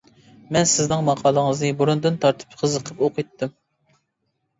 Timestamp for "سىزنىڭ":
0.69-1.03